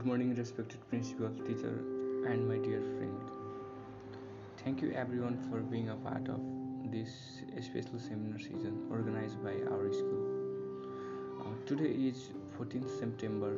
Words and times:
Good 0.00 0.06
morning, 0.06 0.34
respected 0.34 0.80
principal, 0.88 1.28
teacher, 1.46 1.84
and 2.26 2.48
my 2.48 2.56
dear 2.56 2.80
friend. 2.80 3.20
Thank 4.64 4.80
you 4.80 4.92
everyone 4.92 5.36
for 5.50 5.60
being 5.60 5.90
a 5.90 5.94
part 5.96 6.26
of 6.26 6.40
this 6.90 7.42
special 7.60 8.00
seminar 8.00 8.38
season 8.38 8.86
organized 8.90 9.44
by 9.44 9.56
our 9.72 9.92
school. 9.92 11.42
Uh, 11.42 11.52
today 11.66 11.90
is 11.90 12.30
14th 12.58 12.98
September. 12.98 13.52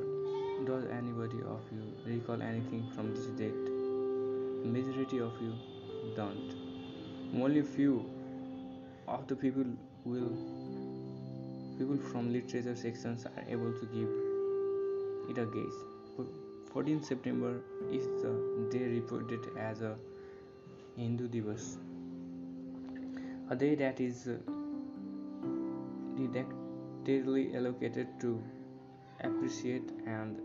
Does 0.67 0.85
anybody 0.87 1.39
of 1.47 1.63
you 1.71 1.95
recall 2.05 2.43
anything 2.43 2.91
from 2.97 3.15
this 3.15 3.27
date? 3.43 3.63
Majority 4.67 5.21
of 5.21 5.41
you 5.41 5.55
don't. 6.17 6.57
Only 7.41 7.63
few 7.63 8.05
of 9.07 9.29
the 9.29 9.37
people 9.37 9.67
will 10.05 10.37
people 11.79 12.05
from 12.11 12.33
literature 12.33 12.75
sections 12.75 13.27
are 13.27 13.45
able 13.49 13.73
to 13.79 13.87
give 13.95 14.11
it 15.31 15.41
a 15.41 15.47
guess. 15.47 16.02
14th 16.19 17.05
September 17.05 17.61
is 17.91 18.07
the 18.23 18.69
day 18.71 18.85
reported 18.85 19.41
as 19.59 19.81
a 19.81 19.95
Hindu 20.97 21.29
Divas, 21.29 21.77
a 23.51 23.57
day 23.57 23.75
that 23.75 24.01
is 24.01 24.29
uh, 24.29 24.37
dedicatedly 26.17 27.57
allocated 27.57 28.09
to 28.21 28.43
appreciate 29.21 29.91
and 30.07 30.37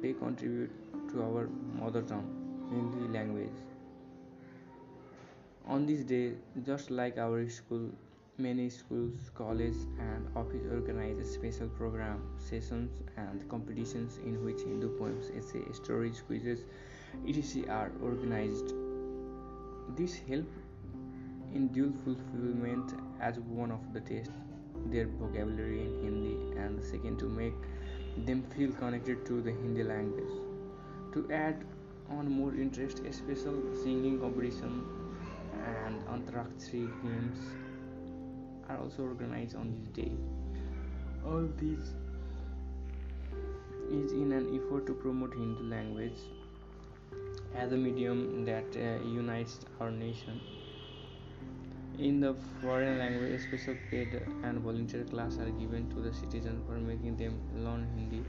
pay 0.00 0.14
contribute 0.14 0.70
to 1.10 1.22
our 1.22 1.48
mother 1.78 2.02
tongue, 2.02 2.28
Hindi 2.70 3.12
language. 3.18 3.48
On 5.66 5.84
this 5.84 6.04
day, 6.04 6.32
just 6.64 6.90
like 6.90 7.18
our 7.18 7.48
school, 7.50 7.90
many 8.38 8.68
schools, 8.68 9.30
colleges, 9.34 9.86
and 9.98 10.28
offices 10.36 10.70
organize 10.72 11.30
special 11.32 11.68
program, 11.68 12.22
sessions, 12.38 12.90
and 13.16 13.48
competitions 13.48 14.18
in 14.18 14.44
which 14.44 14.60
Hindu 14.60 14.96
poems, 14.98 15.30
essays, 15.30 15.76
stories, 15.76 16.22
quizzes, 16.26 16.60
etc. 17.26 17.68
are 17.70 17.92
organized. 18.02 18.74
This 19.96 20.16
helps 20.28 20.52
in 21.54 21.68
dual 21.68 21.92
fulfillment 22.04 22.92
as 23.20 23.38
one 23.38 23.70
of 23.70 23.92
the 23.94 24.00
test 24.00 24.30
their 24.90 25.06
vocabulary 25.06 25.80
in 25.80 25.94
Hindi 26.02 26.58
and 26.58 26.78
the 26.78 26.86
second 26.86 27.18
to 27.18 27.26
make 27.26 27.54
them 28.26 28.42
feel 28.54 28.72
connected 28.72 29.24
to 29.26 29.40
the 29.40 29.50
Hindi 29.50 29.82
language. 29.82 30.34
To 31.14 31.26
add 31.32 31.64
on 32.10 32.30
more 32.30 32.54
interest, 32.54 33.00
a 33.00 33.12
special 33.12 33.62
singing 33.82 34.20
competition 34.20 34.84
and 35.64 36.04
Antarakshari 36.06 36.90
games 37.02 37.38
are 38.68 38.78
also 38.78 39.02
organized 39.02 39.56
on 39.56 39.72
this 39.72 39.88
day. 40.04 40.12
All 41.24 41.48
these 41.58 41.94
is 43.90 44.12
in 44.12 44.32
an 44.32 44.58
effort 44.58 44.86
to 44.86 44.94
promote 44.94 45.34
Hindi 45.34 45.62
language 45.62 46.18
as 47.54 47.72
a 47.72 47.76
medium 47.76 48.44
that 48.44 48.76
uh, 48.76 49.04
unites 49.04 49.60
our 49.80 49.90
nation. 49.90 50.40
In 51.98 52.20
the 52.20 52.34
foreign 52.60 52.98
language, 52.98 53.40
special 53.42 53.74
paid 53.90 54.20
and 54.42 54.58
volunteer 54.60 55.04
classes 55.04 55.38
are 55.38 55.50
given 55.50 55.88
to 55.90 56.00
the 56.00 56.12
citizens 56.12 56.62
for 56.66 56.74
making 56.74 57.16
them 57.16 57.40
learn 57.56 57.88
Hindi. 57.96 58.22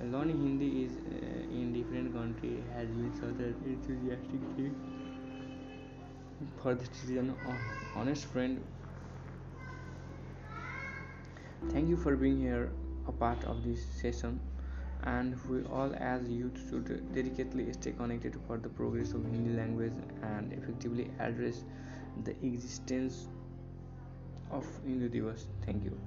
Learning 0.00 0.40
Hindi 0.40 0.84
is 0.84 0.92
uh, 0.92 1.60
in 1.60 1.72
different 1.72 2.14
countries 2.14 2.62
has 2.74 2.88
been 2.88 3.12
such 3.14 3.38
an 3.38 3.54
enthusiastic 3.66 4.40
thing 4.56 4.74
for 6.62 6.74
the 6.74 6.86
citizen. 6.86 7.34
Honest 7.94 8.24
friend, 8.26 8.64
thank 11.70 11.88
you 11.88 11.96
for 11.96 12.16
being 12.16 12.40
here, 12.40 12.72
a 13.08 13.12
part 13.12 13.42
of 13.44 13.64
this 13.64 13.84
session 14.00 14.40
and 15.04 15.36
we 15.48 15.64
all 15.64 15.92
as 15.96 16.28
youth 16.28 16.58
should 16.68 16.86
dedicatedly 17.12 17.72
stay 17.74 17.92
connected 17.92 18.36
for 18.46 18.56
the 18.56 18.68
progress 18.68 19.12
of 19.12 19.24
Hindi 19.24 19.50
language 19.50 19.94
and 20.22 20.52
effectively 20.52 21.10
address 21.18 21.64
the 22.24 22.32
existence 22.46 23.28
of 24.50 24.66
Hindu 24.86 25.08
Divas. 25.08 25.46
Thank 25.64 25.84
you. 25.84 25.98